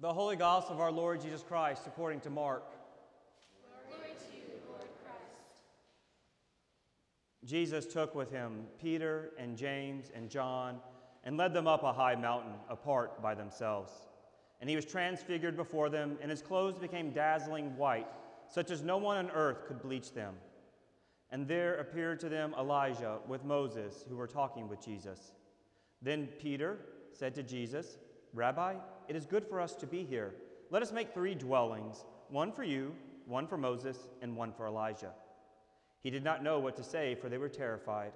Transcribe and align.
The 0.00 0.14
Holy 0.14 0.34
Gospel 0.34 0.76
of 0.76 0.80
our 0.80 0.90
Lord 0.90 1.20
Jesus 1.20 1.42
Christ 1.42 1.82
according 1.86 2.20
to 2.20 2.30
Mark. 2.30 2.64
Glory 3.86 4.14
to 4.14 4.34
you, 4.34 4.44
Lord 4.66 4.88
Christ. 5.04 5.18
Jesus 7.44 7.84
took 7.84 8.14
with 8.14 8.30
him 8.30 8.64
Peter 8.80 9.32
and 9.38 9.58
James 9.58 10.10
and 10.14 10.30
John 10.30 10.80
and 11.24 11.36
led 11.36 11.52
them 11.52 11.66
up 11.66 11.82
a 11.82 11.92
high 11.92 12.14
mountain 12.14 12.54
apart 12.70 13.20
by 13.20 13.34
themselves. 13.34 13.92
And 14.62 14.70
he 14.70 14.76
was 14.76 14.86
transfigured 14.86 15.54
before 15.54 15.90
them, 15.90 16.16
and 16.22 16.30
his 16.30 16.40
clothes 16.40 16.78
became 16.78 17.10
dazzling 17.10 17.76
white, 17.76 18.08
such 18.48 18.70
as 18.70 18.82
no 18.82 18.96
one 18.96 19.18
on 19.18 19.30
earth 19.32 19.66
could 19.66 19.82
bleach 19.82 20.14
them. 20.14 20.34
And 21.30 21.46
there 21.46 21.74
appeared 21.74 22.20
to 22.20 22.30
them 22.30 22.54
Elijah 22.58 23.18
with 23.28 23.44
Moses, 23.44 24.06
who 24.08 24.16
were 24.16 24.26
talking 24.26 24.66
with 24.66 24.82
Jesus. 24.82 25.32
Then 26.00 26.26
Peter 26.40 26.78
said 27.12 27.34
to 27.34 27.42
Jesus, 27.42 27.98
Rabbi, 28.32 28.74
it 29.08 29.16
is 29.16 29.26
good 29.26 29.44
for 29.44 29.60
us 29.60 29.74
to 29.76 29.86
be 29.86 30.04
here. 30.04 30.34
Let 30.70 30.82
us 30.82 30.92
make 30.92 31.12
three 31.12 31.34
dwellings 31.34 32.04
one 32.28 32.52
for 32.52 32.62
you, 32.62 32.94
one 33.26 33.46
for 33.46 33.58
Moses, 33.58 34.08
and 34.22 34.36
one 34.36 34.52
for 34.52 34.66
Elijah. 34.66 35.12
He 36.02 36.10
did 36.10 36.24
not 36.24 36.42
know 36.42 36.58
what 36.58 36.76
to 36.76 36.84
say, 36.84 37.14
for 37.14 37.28
they 37.28 37.38
were 37.38 37.48
terrified. 37.48 38.12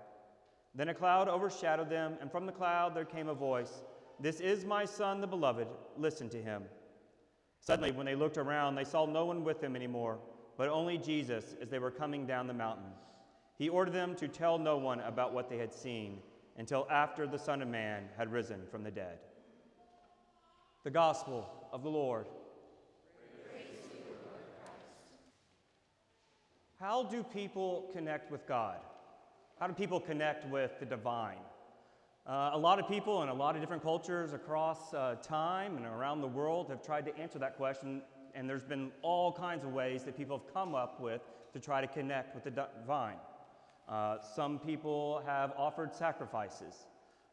Then 0.74 0.88
a 0.88 0.94
cloud 0.94 1.28
overshadowed 1.28 1.90
them, 1.90 2.14
and 2.20 2.30
from 2.30 2.46
the 2.46 2.52
cloud 2.52 2.94
there 2.94 3.04
came 3.04 3.28
a 3.28 3.34
voice 3.34 3.82
This 4.20 4.40
is 4.40 4.64
my 4.64 4.84
son, 4.84 5.20
the 5.20 5.26
beloved. 5.26 5.66
Listen 5.96 6.28
to 6.30 6.42
him. 6.42 6.62
Suddenly, 7.60 7.92
when 7.92 8.06
they 8.06 8.14
looked 8.14 8.38
around, 8.38 8.74
they 8.74 8.84
saw 8.84 9.06
no 9.06 9.24
one 9.24 9.42
with 9.42 9.60
them 9.60 9.74
anymore, 9.74 10.18
but 10.56 10.68
only 10.68 10.98
Jesus 10.98 11.56
as 11.60 11.68
they 11.68 11.78
were 11.78 11.90
coming 11.90 12.26
down 12.26 12.46
the 12.46 12.54
mountain. 12.54 12.92
He 13.56 13.68
ordered 13.68 13.94
them 13.94 14.14
to 14.16 14.28
tell 14.28 14.58
no 14.58 14.76
one 14.76 15.00
about 15.00 15.32
what 15.32 15.48
they 15.48 15.58
had 15.58 15.72
seen 15.72 16.18
until 16.56 16.86
after 16.90 17.26
the 17.26 17.38
Son 17.38 17.62
of 17.62 17.68
Man 17.68 18.04
had 18.16 18.32
risen 18.32 18.60
from 18.70 18.84
the 18.84 18.90
dead. 18.90 19.18
The 20.84 20.90
Gospel 20.90 21.48
of 21.72 21.82
the 21.82 21.88
Lord. 21.88 22.26
How 26.78 27.04
do 27.04 27.22
people 27.22 27.88
connect 27.94 28.30
with 28.30 28.46
God? 28.46 28.76
How 29.58 29.66
do 29.66 29.72
people 29.72 29.98
connect 29.98 30.46
with 30.50 30.78
the 30.80 30.84
divine? 30.84 31.38
Uh, 32.26 32.50
a 32.52 32.58
lot 32.58 32.78
of 32.78 32.86
people 32.86 33.22
in 33.22 33.30
a 33.30 33.34
lot 33.34 33.54
of 33.54 33.62
different 33.62 33.82
cultures 33.82 34.34
across 34.34 34.92
uh, 34.92 35.14
time 35.22 35.78
and 35.78 35.86
around 35.86 36.20
the 36.20 36.28
world 36.28 36.68
have 36.68 36.82
tried 36.82 37.06
to 37.06 37.16
answer 37.16 37.38
that 37.38 37.56
question, 37.56 38.02
and 38.34 38.46
there's 38.46 38.62
been 38.62 38.92
all 39.00 39.32
kinds 39.32 39.64
of 39.64 39.72
ways 39.72 40.04
that 40.04 40.14
people 40.14 40.36
have 40.36 40.52
come 40.52 40.74
up 40.74 41.00
with 41.00 41.22
to 41.54 41.60
try 41.60 41.80
to 41.80 41.86
connect 41.86 42.34
with 42.34 42.44
the 42.44 42.50
divine. 42.50 43.16
Uh, 43.88 44.18
some 44.20 44.58
people 44.58 45.22
have 45.24 45.54
offered 45.56 45.94
sacrifices. 45.94 46.74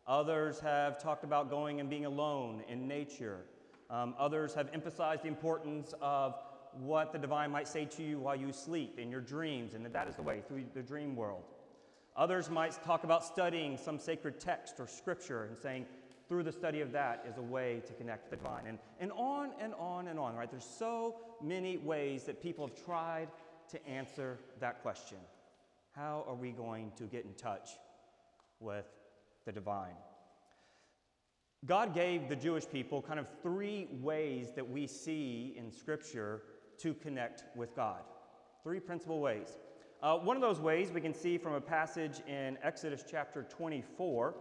Others 0.07 0.59
have 0.59 1.01
talked 1.01 1.23
about 1.23 1.49
going 1.49 1.79
and 1.79 1.89
being 1.89 2.05
alone 2.05 2.63
in 2.67 2.87
nature. 2.87 3.45
Um, 3.89 4.15
others 4.17 4.53
have 4.53 4.69
emphasized 4.73 5.23
the 5.23 5.27
importance 5.27 5.93
of 6.01 6.35
what 6.73 7.11
the 7.11 7.19
divine 7.19 7.51
might 7.51 7.67
say 7.67 7.85
to 7.85 8.03
you 8.03 8.19
while 8.19 8.35
you 8.35 8.51
sleep 8.51 8.97
in 8.97 9.11
your 9.11 9.21
dreams, 9.21 9.73
and 9.73 9.85
that 9.85 9.93
that 9.93 10.07
is 10.07 10.15
the 10.15 10.21
way 10.21 10.41
through 10.47 10.63
the 10.73 10.81
dream 10.81 11.15
world. 11.15 11.43
Others 12.15 12.49
might 12.49 12.71
talk 12.83 13.03
about 13.03 13.23
studying 13.23 13.77
some 13.77 13.99
sacred 13.99 14.39
text 14.39 14.75
or 14.79 14.87
scripture 14.87 15.45
and 15.45 15.57
saying, 15.57 15.85
through 16.27 16.43
the 16.43 16.51
study 16.51 16.79
of 16.79 16.93
that 16.93 17.25
is 17.27 17.37
a 17.37 17.41
way 17.41 17.81
to 17.85 17.93
connect 17.93 18.29
the 18.29 18.37
divine. 18.37 18.65
And, 18.65 18.79
and 19.01 19.11
on 19.11 19.51
and 19.59 19.73
on 19.73 20.07
and 20.07 20.17
on, 20.17 20.33
right? 20.35 20.49
There's 20.49 20.63
so 20.63 21.17
many 21.43 21.75
ways 21.75 22.23
that 22.23 22.41
people 22.41 22.67
have 22.67 22.85
tried 22.85 23.27
to 23.71 23.85
answer 23.85 24.37
that 24.61 24.81
question. 24.81 25.17
How 25.93 26.23
are 26.25 26.35
we 26.35 26.51
going 26.51 26.93
to 26.95 27.03
get 27.03 27.25
in 27.25 27.33
touch 27.33 27.71
with 28.61 28.85
the 29.45 29.51
divine? 29.51 29.95
God 31.65 31.93
gave 31.93 32.27
the 32.27 32.35
Jewish 32.35 32.67
people 32.67 33.01
kind 33.01 33.19
of 33.19 33.27
three 33.43 33.87
ways 34.01 34.47
that 34.55 34.67
we 34.67 34.87
see 34.87 35.53
in 35.57 35.71
Scripture 35.71 36.41
to 36.79 36.95
connect 36.95 37.43
with 37.55 37.75
God. 37.75 38.01
Three 38.63 38.79
principal 38.79 39.19
ways. 39.19 39.57
Uh, 40.01 40.17
one 40.17 40.35
of 40.35 40.41
those 40.41 40.59
ways 40.59 40.91
we 40.91 41.01
can 41.01 41.13
see 41.13 41.37
from 41.37 41.53
a 41.53 41.61
passage 41.61 42.21
in 42.27 42.57
Exodus 42.63 43.03
chapter 43.09 43.43
24. 43.43 44.33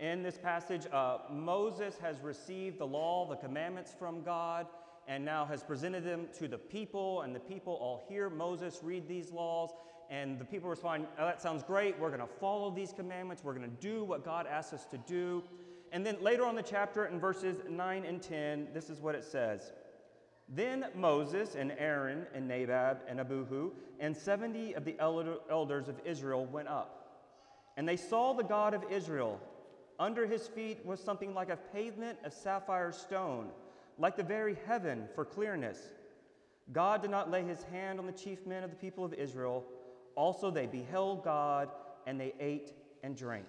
In 0.00 0.22
this 0.22 0.36
passage, 0.36 0.86
uh, 0.92 1.18
Moses 1.32 1.96
has 2.02 2.20
received 2.20 2.78
the 2.78 2.86
law, 2.86 3.26
the 3.26 3.36
commandments 3.36 3.94
from 3.98 4.22
God, 4.22 4.66
and 5.08 5.24
now 5.24 5.46
has 5.46 5.64
presented 5.64 6.04
them 6.04 6.26
to 6.38 6.46
the 6.46 6.58
people, 6.58 7.22
and 7.22 7.34
the 7.34 7.40
people 7.40 7.72
all 7.80 8.04
hear 8.08 8.28
Moses 8.28 8.80
read 8.82 9.08
these 9.08 9.32
laws, 9.32 9.70
and 10.10 10.38
the 10.38 10.44
people 10.44 10.68
respond, 10.68 11.06
oh, 11.18 11.24
That 11.24 11.40
sounds 11.40 11.62
great. 11.62 11.98
We're 11.98 12.08
going 12.08 12.20
to 12.20 12.34
follow 12.38 12.70
these 12.70 12.92
commandments. 12.92 13.42
We're 13.42 13.54
going 13.54 13.68
to 13.68 13.80
do 13.80 14.04
what 14.04 14.24
God 14.24 14.46
asks 14.46 14.74
us 14.74 14.84
to 14.86 14.98
do. 14.98 15.42
And 15.92 16.04
then 16.04 16.18
later 16.20 16.44
on 16.44 16.54
the 16.54 16.62
chapter, 16.62 17.06
in 17.06 17.18
verses 17.18 17.56
9 17.68 18.04
and 18.04 18.22
10, 18.22 18.68
this 18.74 18.90
is 18.90 19.00
what 19.00 19.14
it 19.14 19.24
says 19.24 19.72
Then 20.48 20.86
Moses 20.94 21.54
and 21.54 21.72
Aaron 21.78 22.26
and 22.34 22.46
Nadab 22.46 22.98
and 23.08 23.18
Abihu 23.18 23.72
and 24.00 24.14
70 24.14 24.74
of 24.74 24.84
the 24.84 24.96
elders 25.00 25.88
of 25.88 25.96
Israel 26.04 26.44
went 26.44 26.68
up. 26.68 26.94
And 27.78 27.88
they 27.88 27.96
saw 27.96 28.34
the 28.34 28.44
God 28.44 28.74
of 28.74 28.84
Israel. 28.90 29.40
Under 29.98 30.26
his 30.26 30.46
feet 30.46 30.84
was 30.84 31.00
something 31.00 31.34
like 31.34 31.50
a 31.50 31.56
pavement 31.56 32.18
of 32.24 32.32
sapphire 32.32 32.92
stone, 32.92 33.48
like 33.98 34.16
the 34.16 34.22
very 34.22 34.56
heaven 34.66 35.08
for 35.14 35.24
clearness. 35.24 35.78
God 36.72 37.02
did 37.02 37.10
not 37.10 37.30
lay 37.30 37.42
his 37.42 37.62
hand 37.64 37.98
on 37.98 38.06
the 38.06 38.12
chief 38.12 38.46
men 38.46 38.62
of 38.62 38.70
the 38.70 38.76
people 38.76 39.04
of 39.04 39.14
Israel. 39.14 39.64
Also, 40.14 40.50
they 40.50 40.66
beheld 40.66 41.24
God 41.24 41.68
and 42.06 42.20
they 42.20 42.34
ate 42.40 42.72
and 43.02 43.16
drank. 43.16 43.46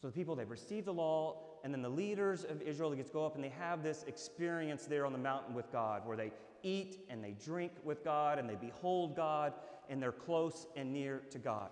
So 0.00 0.08
the 0.08 0.12
people, 0.12 0.34
they 0.34 0.44
receive 0.44 0.86
the 0.86 0.94
law, 0.94 1.36
and 1.62 1.74
then 1.74 1.82
the 1.82 1.90
leaders 1.90 2.44
of 2.44 2.62
Israel, 2.62 2.90
they 2.90 2.96
get 2.96 3.06
to 3.06 3.12
go 3.12 3.26
up 3.26 3.34
and 3.34 3.44
they 3.44 3.52
have 3.58 3.82
this 3.82 4.04
experience 4.06 4.86
there 4.86 5.04
on 5.04 5.12
the 5.12 5.18
mountain 5.18 5.54
with 5.54 5.70
God 5.70 6.06
where 6.06 6.16
they 6.16 6.32
eat 6.62 7.04
and 7.10 7.22
they 7.22 7.34
drink 7.44 7.72
with 7.84 8.02
God 8.02 8.38
and 8.38 8.48
they 8.48 8.54
behold 8.54 9.14
God 9.14 9.52
and 9.88 10.02
they're 10.02 10.12
close 10.12 10.66
and 10.76 10.92
near 10.92 11.22
to 11.30 11.38
God. 11.38 11.70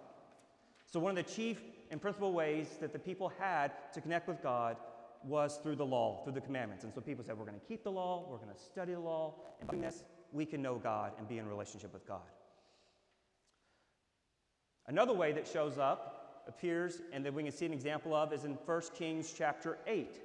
So, 0.87 1.01
one 1.01 1.17
of 1.17 1.27
the 1.27 1.33
chief 1.33 1.61
and 1.91 2.01
principal 2.01 2.33
ways 2.33 2.69
that 2.81 2.93
the 2.93 2.99
people 2.99 3.33
had 3.39 3.73
to 3.95 4.01
connect 4.01 4.29
with 4.29 4.43
God 4.43 4.77
was 5.25 5.59
through 5.63 5.77
the 5.77 5.87
law, 5.87 6.23
through 6.25 6.33
the 6.33 6.41
commandments. 6.41 6.85
And 6.85 6.93
so 6.95 7.01
people 7.01 7.25
said, 7.25 7.39
We're 7.39 7.47
going 7.47 7.61
to 7.61 7.67
keep 7.67 7.85
the 7.85 7.91
law, 7.91 8.27
we're 8.29 8.39
going 8.39 8.55
to 8.55 8.63
study 8.63 8.93
the 8.93 9.01
law, 9.01 9.35
and 9.61 9.69
by 9.69 9.77
this, 9.77 10.05
we 10.33 10.45
can 10.45 10.63
know 10.63 10.77
God 10.77 11.13
and 11.19 11.29
be 11.29 11.39
in 11.39 11.49
relationship 11.49 11.93
with 11.93 12.07
God. 12.07 12.21
Another 14.87 15.13
way 15.13 15.33
that 15.33 15.47
shows 15.47 15.79
up, 15.79 16.45
appears, 16.49 17.03
and 17.13 17.25
that 17.25 17.35
we 17.35 17.43
can 17.43 17.53
see 17.53 17.67
an 17.67 17.73
example 17.73 18.15
of 18.15 18.33
is 18.33 18.45
in 18.45 18.53
1 18.53 18.83
Kings 18.95 19.35
chapter 19.37 19.79
8. 19.87 20.21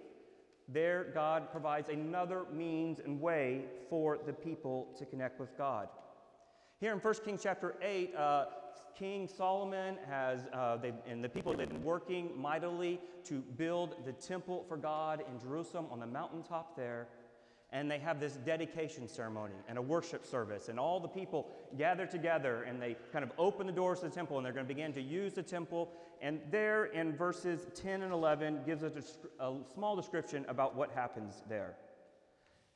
There, 0.70 1.08
God 1.14 1.52
provides 1.52 1.90
another 1.90 2.46
means 2.52 3.00
and 3.00 3.20
way 3.20 3.66
for 3.90 4.18
the 4.26 4.32
people 4.32 4.88
to 4.98 5.06
connect 5.06 5.40
with 5.40 5.58
God. 5.58 5.90
Here 6.80 6.94
in 6.94 7.00
1 7.00 7.14
Kings 7.26 7.42
chapter 7.44 7.76
8, 7.82 8.16
uh, 8.16 8.46
King 8.98 9.28
Solomon 9.28 9.98
has, 10.08 10.46
uh, 10.54 10.78
and 11.08 11.24
the 11.24 11.30
people 11.30 11.52
have 11.52 11.70
been 11.70 11.84
working 11.84 12.32
mightily 12.40 13.00
to 13.26 13.40
build 13.58 14.06
the 14.06 14.14
temple 14.14 14.66
for 14.68 14.78
God 14.78 15.24
in 15.32 15.40
Jerusalem 15.40 15.88
on 15.92 16.00
the 16.00 16.08
mountaintop 16.08 16.76
there 16.76 17.08
and 17.74 17.90
they 17.90 17.98
have 17.98 18.20
this 18.20 18.34
dedication 18.46 19.08
ceremony 19.08 19.56
and 19.68 19.80
a 19.80 19.82
worship 19.82 20.26
service, 20.26 20.70
and 20.70 20.80
all 20.80 21.00
the 21.00 21.08
people 21.08 21.50
gather 21.76 22.06
together 22.06 22.64
and 22.64 22.80
they 22.80 22.96
kind 23.12 23.26
of 23.26 23.32
open 23.40 23.66
the 23.66 23.74
doors 23.74 24.00
to 24.00 24.06
the 24.06 24.12
temple 24.12 24.38
and 24.38 24.46
they're 24.46 24.54
going 24.54 24.66
to 24.66 24.74
begin 24.74 24.94
to 24.94 25.02
use 25.02 25.34
the 25.34 25.42
temple. 25.42 25.90
And 26.22 26.40
there 26.52 26.86
in 26.86 27.16
verses 27.16 27.66
10 27.74 28.04
and 28.04 28.14
11 28.14 28.62
gives 28.64 28.84
a, 28.84 28.92
a 29.40 29.56
small 29.74 29.96
description 29.96 30.46
about 30.48 30.76
what 30.76 30.92
happens 30.92 31.42
there. 31.50 31.74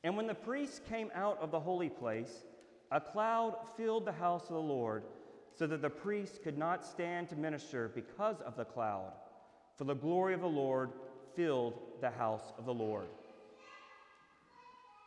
And 0.03 0.17
when 0.17 0.25
the 0.25 0.33
priests 0.33 0.81
came 0.89 1.11
out 1.13 1.37
of 1.39 1.51
the 1.51 1.59
holy 1.59 1.89
place, 1.89 2.45
a 2.91 2.99
cloud 2.99 3.55
filled 3.77 4.05
the 4.05 4.11
house 4.11 4.43
of 4.43 4.55
the 4.55 4.61
Lord, 4.61 5.03
so 5.57 5.66
that 5.66 5.81
the 5.81 5.90
priests 5.90 6.38
could 6.44 6.57
not 6.57 6.85
stand 6.85 7.29
to 7.29 7.35
minister 7.35 7.91
because 7.95 8.41
of 8.41 8.56
the 8.56 8.66
cloud, 8.66 9.12
for 9.75 9.85
the 9.85 9.95
glory 9.95 10.34
of 10.34 10.41
the 10.41 10.47
Lord 10.47 10.91
filled 11.35 11.79
the 12.00 12.12
house 12.12 12.53
of 12.57 12.66
the 12.66 12.73
Lord. 12.73 13.07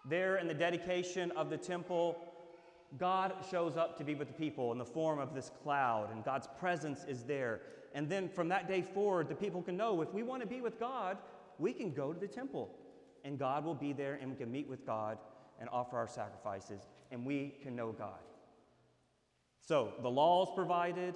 There 0.09 0.37
in 0.39 0.49
the 0.49 0.55
dedication 0.55 1.31
of 1.33 1.51
the 1.51 1.57
temple, 1.57 2.19
God 2.99 3.35
shows 3.49 3.77
up 3.77 3.97
to 3.99 4.05
be 4.05 4.15
with 4.17 4.27
the 4.27 4.35
people 4.35 4.73
in 4.73 4.79
the 4.79 4.85
form 4.85 5.21
of 5.21 5.35
this 5.35 5.51
cloud, 5.63 6.11
and 6.13 6.25
God's 6.25 6.49
presence 6.59 7.05
is 7.07 7.23
there. 7.23 7.61
And 7.95 8.09
then 8.09 8.29
from 8.29 8.49
that 8.49 8.67
day 8.67 8.83
forward, 8.83 9.29
the 9.29 9.35
people 9.35 9.63
can 9.63 9.77
know 9.77 10.01
if 10.03 10.13
we 10.13 10.25
want 10.25 10.43
to 10.43 10.49
be 10.49 10.61
with 10.61 10.81
God, 10.81 11.19
we 11.59 11.73
can 11.73 11.93
go 11.93 12.13
to 12.13 12.19
the 12.19 12.27
temple, 12.27 12.71
and 13.25 13.39
God 13.39 13.65
will 13.65 13.75
be 13.75 13.93
there, 13.93 14.19
and 14.21 14.31
we 14.31 14.37
can 14.37 14.51
meet 14.51 14.69
with 14.69 14.85
God 14.85 15.19
and 15.61 15.69
offer 15.71 15.97
our 15.97 16.09
sacrifices, 16.09 16.89
and 17.13 17.25
we 17.25 17.55
can 17.63 17.77
know 17.77 17.93
God. 17.93 18.19
So 19.61 19.93
the 20.03 20.11
law 20.11 20.45
is 20.45 20.51
provided, 20.55 21.15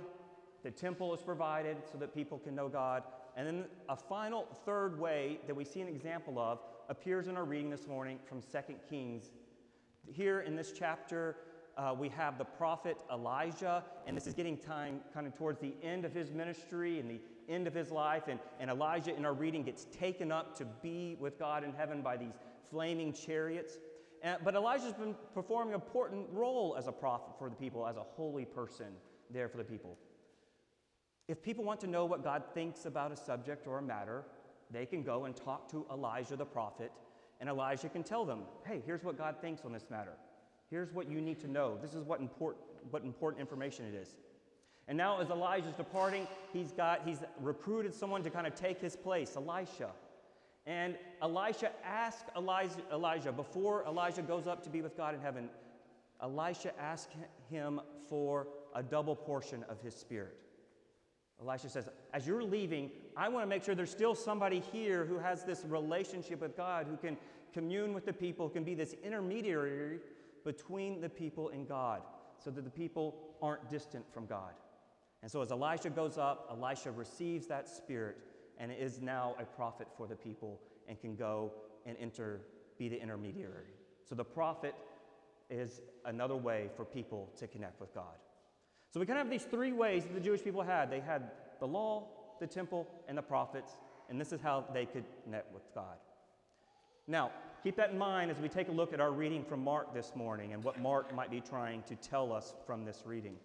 the 0.62 0.70
temple 0.70 1.14
is 1.14 1.20
provided 1.20 1.76
so 1.90 1.98
that 1.98 2.14
people 2.14 2.38
can 2.38 2.54
know 2.54 2.68
God. 2.68 3.02
And 3.36 3.46
then 3.46 3.64
a 3.88 3.96
final 3.96 4.46
third 4.64 4.98
way 4.98 5.40
that 5.46 5.54
we 5.54 5.64
see 5.64 5.80
an 5.80 5.88
example 5.88 6.38
of 6.38 6.60
appears 6.88 7.28
in 7.28 7.36
our 7.36 7.44
reading 7.44 7.70
this 7.70 7.86
morning 7.86 8.18
from 8.24 8.40
2 8.40 8.74
Kings. 8.88 9.30
Here 10.06 10.40
in 10.40 10.54
this 10.54 10.72
chapter, 10.72 11.36
uh, 11.76 11.94
we 11.98 12.08
have 12.10 12.38
the 12.38 12.44
prophet 12.44 12.96
Elijah, 13.12 13.82
and 14.06 14.16
this 14.16 14.26
is 14.26 14.34
getting 14.34 14.56
time 14.56 15.00
kind 15.12 15.26
of 15.26 15.34
towards 15.34 15.60
the 15.60 15.74
end 15.82 16.04
of 16.04 16.12
his 16.12 16.30
ministry 16.30 17.00
and 17.00 17.10
the 17.10 17.20
end 17.48 17.66
of 17.66 17.74
his 17.74 17.90
life. 17.90 18.28
And, 18.28 18.38
and 18.60 18.70
Elijah, 18.70 19.14
in 19.14 19.24
our 19.24 19.34
reading, 19.34 19.62
gets 19.64 19.86
taken 19.86 20.30
up 20.30 20.56
to 20.58 20.64
be 20.64 21.16
with 21.18 21.38
God 21.38 21.64
in 21.64 21.72
heaven 21.72 22.02
by 22.02 22.16
these 22.16 22.34
flaming 22.70 23.12
chariots. 23.12 23.78
And, 24.24 24.38
but 24.42 24.54
Elijah's 24.54 24.94
been 24.94 25.14
performing 25.34 25.74
an 25.74 25.80
important 25.80 26.26
role 26.32 26.74
as 26.78 26.88
a 26.88 26.92
prophet 26.92 27.34
for 27.38 27.50
the 27.50 27.54
people, 27.54 27.86
as 27.86 27.96
a 27.96 28.02
holy 28.02 28.46
person 28.46 28.86
there 29.30 29.48
for 29.48 29.58
the 29.58 29.64
people. 29.64 29.98
If 31.28 31.42
people 31.42 31.62
want 31.62 31.78
to 31.80 31.86
know 31.86 32.06
what 32.06 32.24
God 32.24 32.42
thinks 32.54 32.86
about 32.86 33.12
a 33.12 33.16
subject 33.16 33.66
or 33.66 33.78
a 33.78 33.82
matter, 33.82 34.24
they 34.70 34.86
can 34.86 35.02
go 35.02 35.26
and 35.26 35.36
talk 35.36 35.70
to 35.72 35.86
Elijah 35.92 36.36
the 36.36 36.44
prophet, 36.44 36.90
and 37.40 37.50
Elijah 37.50 37.88
can 37.90 38.02
tell 38.02 38.24
them, 38.24 38.40
hey, 38.66 38.82
here's 38.86 39.04
what 39.04 39.18
God 39.18 39.36
thinks 39.42 39.64
on 39.64 39.72
this 39.72 39.84
matter. 39.90 40.12
Here's 40.70 40.90
what 40.92 41.08
you 41.08 41.20
need 41.20 41.38
to 41.40 41.48
know. 41.48 41.78
This 41.80 41.94
is 41.94 42.02
what, 42.02 42.20
import, 42.20 42.56
what 42.90 43.04
important 43.04 43.40
information 43.40 43.84
it 43.84 43.94
is. 43.94 44.16
And 44.88 44.96
now, 44.96 45.20
as 45.20 45.28
Elijah's 45.30 45.74
departing, 45.74 46.26
he's, 46.52 46.72
got, 46.72 47.02
he's 47.06 47.18
recruited 47.40 47.94
someone 47.94 48.22
to 48.22 48.30
kind 48.30 48.46
of 48.46 48.54
take 48.54 48.80
his 48.80 48.96
place, 48.96 49.36
Elisha. 49.36 49.90
And 50.66 50.96
Elisha 51.20 51.70
asked 51.84 52.26
Elijah, 52.36 52.82
Elijah, 52.92 53.32
before 53.32 53.84
Elijah 53.86 54.22
goes 54.22 54.46
up 54.46 54.62
to 54.64 54.70
be 54.70 54.80
with 54.80 54.96
God 54.96 55.14
in 55.14 55.20
heaven, 55.20 55.50
Elisha 56.22 56.78
asked 56.80 57.10
him 57.50 57.80
for 58.08 58.46
a 58.74 58.82
double 58.82 59.14
portion 59.14 59.64
of 59.68 59.80
his 59.80 59.94
spirit. 59.94 60.36
Elisha 61.40 61.68
says, 61.68 61.88
As 62.14 62.26
you're 62.26 62.42
leaving, 62.42 62.90
I 63.16 63.28
want 63.28 63.42
to 63.42 63.46
make 63.46 63.62
sure 63.62 63.74
there's 63.74 63.90
still 63.90 64.14
somebody 64.14 64.62
here 64.72 65.04
who 65.04 65.18
has 65.18 65.44
this 65.44 65.64
relationship 65.66 66.40
with 66.40 66.56
God, 66.56 66.86
who 66.88 66.96
can 66.96 67.18
commune 67.52 67.92
with 67.92 68.06
the 68.06 68.12
people, 68.12 68.48
who 68.48 68.54
can 68.54 68.64
be 68.64 68.74
this 68.74 68.94
intermediary 69.04 69.98
between 70.44 71.00
the 71.00 71.08
people 71.08 71.50
and 71.50 71.68
God, 71.68 72.02
so 72.42 72.50
that 72.50 72.64
the 72.64 72.70
people 72.70 73.16
aren't 73.42 73.68
distant 73.68 74.04
from 74.12 74.26
God. 74.26 74.52
And 75.22 75.30
so 75.30 75.40
as 75.42 75.50
Elisha 75.50 75.90
goes 75.90 76.18
up, 76.18 76.48
Elisha 76.50 76.90
receives 76.90 77.46
that 77.48 77.68
spirit 77.68 78.18
and 78.58 78.72
is 78.72 79.00
now 79.00 79.34
a 79.38 79.44
prophet 79.44 79.88
for 79.96 80.06
the 80.06 80.14
people 80.14 80.60
and 80.88 81.00
can 81.00 81.16
go 81.16 81.52
and 81.86 81.96
enter, 82.00 82.40
be 82.78 82.88
the 82.88 83.00
intermediary. 83.00 83.72
So 84.08 84.14
the 84.14 84.24
prophet 84.24 84.74
is 85.50 85.80
another 86.04 86.36
way 86.36 86.68
for 86.76 86.84
people 86.84 87.30
to 87.38 87.46
connect 87.46 87.80
with 87.80 87.94
God. 87.94 88.16
So 88.90 89.00
we 89.00 89.06
kind 89.06 89.18
of 89.18 89.26
have 89.26 89.30
these 89.30 89.44
three 89.50 89.72
ways 89.72 90.04
that 90.04 90.14
the 90.14 90.20
Jewish 90.20 90.42
people 90.42 90.62
had 90.62 90.90
they 90.90 91.00
had 91.00 91.30
the 91.60 91.66
law, 91.66 92.06
the 92.40 92.46
temple, 92.46 92.86
and 93.08 93.16
the 93.16 93.22
prophets, 93.22 93.72
and 94.08 94.20
this 94.20 94.32
is 94.32 94.40
how 94.40 94.64
they 94.72 94.86
could 94.86 95.04
connect 95.24 95.52
with 95.52 95.62
God. 95.74 95.96
Now, 97.06 97.32
keep 97.62 97.76
that 97.76 97.90
in 97.90 97.98
mind 97.98 98.30
as 98.30 98.38
we 98.38 98.48
take 98.48 98.68
a 98.68 98.72
look 98.72 98.92
at 98.92 99.00
our 99.00 99.10
reading 99.10 99.44
from 99.44 99.62
Mark 99.62 99.92
this 99.94 100.12
morning 100.14 100.52
and 100.52 100.62
what 100.62 100.80
Mark 100.80 101.14
might 101.14 101.30
be 101.30 101.40
trying 101.40 101.82
to 101.82 101.96
tell 101.96 102.32
us 102.32 102.54
from 102.66 102.84
this 102.84 103.02
reading. 103.04 103.36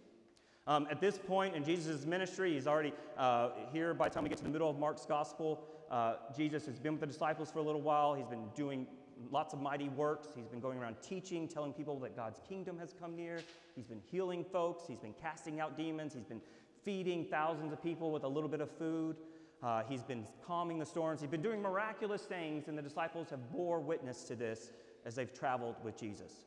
Um, 0.70 0.88
at 0.92 1.02
this 1.02 1.18
point 1.18 1.56
in 1.56 1.64
Jesus' 1.64 2.06
ministry, 2.06 2.54
he's 2.54 2.68
already 2.68 2.94
uh, 3.18 3.50
here 3.74 3.96
by 3.96 4.08
the 4.08 4.14
time 4.14 4.22
we 4.24 4.30
get 4.30 4.38
to 4.38 4.44
the 4.44 4.52
middle 4.52 4.70
of 4.70 4.78
Mark's 4.78 5.04
gospel. 5.04 5.64
Uh, 5.90 6.14
Jesus 6.38 6.64
has 6.68 6.78
been 6.78 6.92
with 6.92 7.02
the 7.02 7.08
disciples 7.08 7.50
for 7.50 7.58
a 7.58 7.64
little 7.64 7.82
while. 7.82 8.14
He's 8.14 8.28
been 8.28 8.46
doing 8.56 8.86
lots 9.32 9.52
of 9.52 9.62
mighty 9.62 9.90
works. 9.90 10.28
He's 10.36 10.46
been 10.46 10.60
going 10.60 10.78
around 10.78 10.98
teaching, 11.02 11.48
telling 11.48 11.74
people 11.74 12.00
that 12.02 12.16
God's 12.16 12.40
kingdom 12.48 12.78
has 12.78 12.94
come 12.94 13.16
near. 13.16 13.42
He's 13.76 13.88
been 13.88 14.00
healing 14.12 14.46
folks. 14.46 14.84
He's 14.88 15.00
been 15.00 15.16
casting 15.20 15.60
out 15.60 15.76
demons. 15.76 16.14
He's 16.14 16.24
been 16.24 16.42
feeding 16.86 17.26
thousands 17.26 17.74
of 17.74 17.82
people 17.82 18.12
with 18.12 18.24
a 18.24 18.28
little 18.28 18.48
bit 18.48 18.62
of 18.62 18.70
food. 18.70 19.16
Uh, 19.64 19.82
he's 19.90 20.04
been 20.04 20.24
calming 20.46 20.78
the 20.78 20.86
storms. 20.86 21.20
He's 21.20 21.32
been 21.32 21.42
doing 21.42 21.64
miraculous 21.64 22.22
things, 22.22 22.68
and 22.68 22.78
the 22.78 22.84
disciples 22.84 23.32
have 23.32 23.52
bore 23.52 23.80
witness 23.80 24.24
to 24.26 24.36
this 24.36 24.70
as 25.04 25.16
they've 25.16 25.34
traveled 25.34 25.78
with 25.84 26.00
Jesus. 26.00 26.46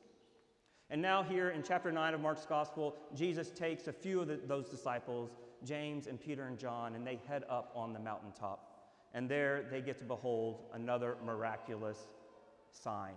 And 0.92 1.00
now, 1.00 1.22
here 1.22 1.48
in 1.48 1.62
chapter 1.62 1.90
9 1.90 2.12
of 2.12 2.20
Mark's 2.20 2.44
Gospel, 2.44 2.94
Jesus 3.14 3.48
takes 3.48 3.88
a 3.88 3.92
few 3.94 4.20
of 4.20 4.28
the, 4.28 4.38
those 4.46 4.68
disciples, 4.68 5.30
James 5.64 6.06
and 6.06 6.20
Peter 6.20 6.44
and 6.44 6.58
John, 6.58 6.94
and 6.94 7.06
they 7.06 7.18
head 7.26 7.44
up 7.48 7.72
on 7.74 7.94
the 7.94 7.98
mountaintop. 7.98 8.90
And 9.14 9.26
there 9.26 9.64
they 9.70 9.80
get 9.80 9.96
to 10.00 10.04
behold 10.04 10.58
another 10.74 11.16
miraculous 11.24 12.08
sign. 12.72 13.14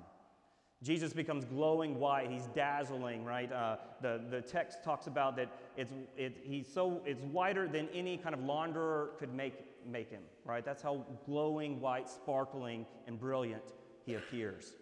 Jesus 0.84 1.12
becomes 1.12 1.44
glowing 1.44 2.00
white. 2.00 2.32
He's 2.32 2.48
dazzling, 2.56 3.26
right? 3.26 3.52
Uh, 3.52 3.76
the, 4.02 4.22
the 4.30 4.40
text 4.40 4.82
talks 4.82 5.08
about 5.08 5.36
that 5.36 5.50
it's, 5.76 5.92
it, 6.16 6.38
he's 6.44 6.72
so, 6.72 7.02
it's 7.06 7.24
whiter 7.24 7.68
than 7.68 7.90
any 7.94 8.16
kind 8.16 8.34
of 8.34 8.40
launderer 8.40 9.18
could 9.20 9.34
make, 9.34 9.56
make 9.86 10.10
him, 10.10 10.22
right? 10.46 10.64
That's 10.64 10.82
how 10.82 11.06
glowing 11.26 11.82
white, 11.82 12.10
sparkling, 12.10 12.86
and 13.06 13.20
brilliant 13.20 13.74
he 14.06 14.14
appears. 14.14 14.76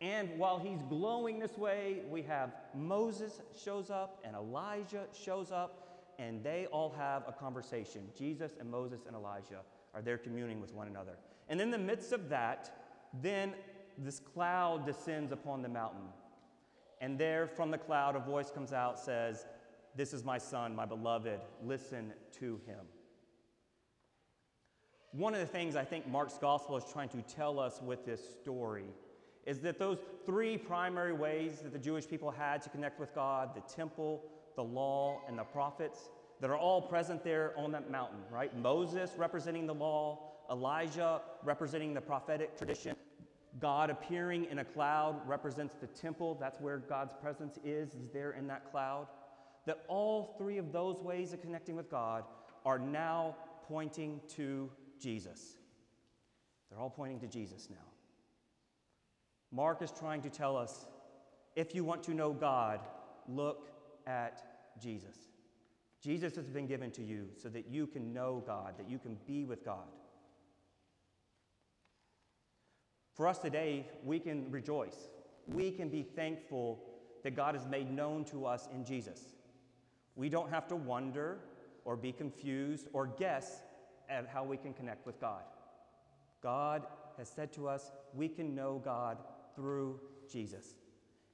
And 0.00 0.38
while 0.38 0.58
he's 0.58 0.82
glowing 0.82 1.38
this 1.38 1.56
way, 1.56 2.02
we 2.10 2.22
have 2.22 2.52
Moses 2.74 3.40
shows 3.58 3.90
up 3.90 4.20
and 4.24 4.36
Elijah 4.36 5.06
shows 5.12 5.50
up, 5.50 6.14
and 6.18 6.44
they 6.44 6.66
all 6.70 6.94
have 6.96 7.22
a 7.26 7.32
conversation. 7.32 8.02
Jesus 8.16 8.52
and 8.60 8.70
Moses 8.70 9.00
and 9.06 9.16
Elijah 9.16 9.62
are 9.94 10.02
there 10.02 10.18
communing 10.18 10.60
with 10.60 10.74
one 10.74 10.86
another. 10.86 11.16
And 11.48 11.60
in 11.60 11.70
the 11.70 11.78
midst 11.78 12.12
of 12.12 12.28
that, 12.28 12.70
then 13.22 13.54
this 13.96 14.20
cloud 14.20 14.84
descends 14.84 15.32
upon 15.32 15.62
the 15.62 15.68
mountain. 15.68 16.08
And 17.00 17.18
there 17.18 17.46
from 17.46 17.70
the 17.70 17.78
cloud, 17.78 18.16
a 18.16 18.18
voice 18.18 18.50
comes 18.50 18.72
out, 18.72 18.98
says, 18.98 19.46
This 19.94 20.12
is 20.12 20.24
my 20.24 20.36
son, 20.36 20.74
my 20.74 20.84
beloved. 20.84 21.40
Listen 21.64 22.12
to 22.38 22.60
him. 22.66 22.84
One 25.12 25.32
of 25.32 25.40
the 25.40 25.46
things 25.46 25.76
I 25.76 25.84
think 25.84 26.06
Mark's 26.06 26.36
gospel 26.36 26.76
is 26.76 26.84
trying 26.92 27.08
to 27.10 27.22
tell 27.22 27.58
us 27.58 27.80
with 27.80 28.04
this 28.04 28.20
story 28.42 28.84
is 29.46 29.60
that 29.60 29.78
those 29.78 29.98
three 30.26 30.58
primary 30.58 31.12
ways 31.12 31.60
that 31.60 31.72
the 31.72 31.78
Jewish 31.78 32.06
people 32.06 32.30
had 32.30 32.60
to 32.62 32.68
connect 32.68 32.98
with 32.98 33.14
God 33.14 33.54
the 33.54 33.62
temple, 33.72 34.24
the 34.56 34.64
law, 34.64 35.22
and 35.28 35.38
the 35.38 35.44
prophets 35.44 36.10
that 36.40 36.50
are 36.50 36.58
all 36.58 36.82
present 36.82 37.24
there 37.24 37.54
on 37.56 37.70
that 37.72 37.90
mountain, 37.90 38.18
right? 38.30 38.54
Moses 38.58 39.12
representing 39.16 39.66
the 39.66 39.74
law, 39.74 40.32
Elijah 40.50 41.22
representing 41.44 41.94
the 41.94 42.00
prophetic 42.00 42.58
tradition, 42.58 42.96
God 43.58 43.88
appearing 43.88 44.46
in 44.50 44.58
a 44.58 44.64
cloud 44.64 45.20
represents 45.26 45.74
the 45.74 45.86
temple. 45.86 46.36
That's 46.38 46.60
where 46.60 46.78
God's 46.78 47.14
presence 47.14 47.58
is, 47.64 47.94
is 47.94 48.10
there 48.12 48.32
in 48.32 48.46
that 48.48 48.70
cloud. 48.70 49.06
That 49.64 49.84
all 49.88 50.34
three 50.38 50.58
of 50.58 50.72
those 50.72 51.00
ways 51.00 51.32
of 51.32 51.40
connecting 51.40 51.74
with 51.74 51.90
God 51.90 52.24
are 52.64 52.78
now 52.78 53.34
pointing 53.66 54.20
to 54.36 54.70
Jesus. 55.00 55.56
They're 56.70 56.80
all 56.80 56.90
pointing 56.90 57.20
to 57.20 57.26
Jesus 57.26 57.68
now. 57.70 57.95
Mark 59.56 59.80
is 59.80 59.90
trying 59.90 60.20
to 60.20 60.28
tell 60.28 60.54
us 60.54 60.84
if 61.54 61.74
you 61.74 61.82
want 61.82 62.02
to 62.02 62.12
know 62.12 62.34
God, 62.34 62.80
look 63.26 63.70
at 64.06 64.42
Jesus. 64.78 65.16
Jesus 66.02 66.36
has 66.36 66.50
been 66.50 66.66
given 66.66 66.90
to 66.90 67.02
you 67.02 67.28
so 67.42 67.48
that 67.48 67.66
you 67.66 67.86
can 67.86 68.12
know 68.12 68.44
God, 68.46 68.74
that 68.76 68.90
you 68.90 68.98
can 68.98 69.16
be 69.26 69.44
with 69.44 69.64
God. 69.64 69.88
For 73.14 73.26
us 73.26 73.38
today, 73.38 73.86
we 74.04 74.18
can 74.20 74.50
rejoice. 74.50 75.08
We 75.46 75.70
can 75.70 75.88
be 75.88 76.02
thankful 76.02 76.84
that 77.22 77.34
God 77.34 77.54
has 77.54 77.66
made 77.66 77.90
known 77.90 78.26
to 78.26 78.44
us 78.44 78.68
in 78.74 78.84
Jesus. 78.84 79.22
We 80.16 80.28
don't 80.28 80.50
have 80.50 80.68
to 80.68 80.76
wonder 80.76 81.38
or 81.86 81.96
be 81.96 82.12
confused 82.12 82.88
or 82.92 83.06
guess 83.06 83.62
at 84.10 84.28
how 84.28 84.44
we 84.44 84.58
can 84.58 84.74
connect 84.74 85.06
with 85.06 85.18
God. 85.18 85.44
God 86.42 86.82
has 87.16 87.30
said 87.30 87.54
to 87.54 87.68
us, 87.68 87.90
we 88.12 88.28
can 88.28 88.54
know 88.54 88.82
God 88.84 89.16
through 89.56 89.98
Jesus. 90.30 90.74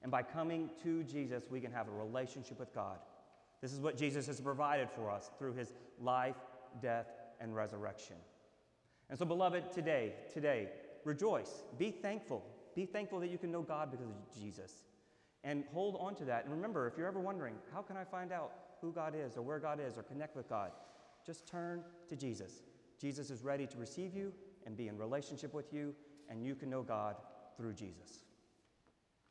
And 0.03 0.11
by 0.11 0.23
coming 0.23 0.71
to 0.83 1.03
Jesus, 1.05 1.45
we 1.51 1.61
can 1.61 1.73
have 1.73 1.89
a 1.89 1.93
relationship 1.93 2.59
with 2.59 2.75
God. 2.75 2.99
This 3.61 3.73
is 3.73 3.81
what 3.81 3.97
Jesus 3.97 4.27
has 4.27 4.41
provided 4.41 4.91
for 4.91 5.11
us 5.11 5.31
through 5.39 5.55
his 5.55 5.73
life, 6.01 6.37
death, 6.81 7.07
and 7.41 7.55
resurrection. 7.55 8.17
And 9.11 9.19
so, 9.19 9.25
beloved, 9.25 9.71
today, 9.73 10.15
today, 10.33 10.69
rejoice. 11.05 11.63
Be 11.79 11.91
thankful. 11.91 12.45
Be 12.75 12.87
thankful 12.87 13.21
that 13.21 13.31
you 13.31 13.39
can 13.39 13.53
know 13.53 13.63
God 13.63 13.91
because 13.91 14.09
of 14.09 14.41
Jesus. 14.41 14.73
And 15.45 15.65
hold 15.73 15.97
on 16.01 16.15
to 16.17 16.25
that. 16.25 16.45
And 16.45 16.53
remember, 16.53 16.89
if 16.89 16.97
you're 16.97 17.07
ever 17.07 17.21
wondering, 17.21 17.55
how 17.73 17.83
can 17.83 17.97
I 17.97 18.05
find 18.05 18.33
out 18.33 18.53
who 18.81 18.93
God 18.93 19.15
is 19.17 19.37
or 19.37 19.43
where 19.43 19.59
God 19.59 19.81
is 19.85 19.99
or 19.99 20.03
connect 20.03 20.35
with 20.37 20.49
God? 20.49 20.73
Just 21.25 21.47
turn 21.47 21.83
to 22.09 22.17
Jesus. 22.17 22.63
Jesus 23.01 23.31
is 23.31 23.43
ready 23.43 23.67
to 23.67 23.79
receive 23.79 24.15
you 24.15 24.33
and 24.67 24.77
be 24.77 24.89
in 24.89 24.97
relationship 24.97 25.53
with 25.55 25.73
you, 25.73 25.95
and 26.29 26.45
you 26.45 26.55
can 26.55 26.71
know 26.71 26.83
God 26.83 27.17
through 27.63 27.75
Jesus. 27.75 28.32